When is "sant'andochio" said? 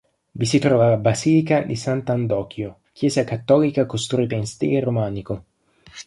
1.75-2.79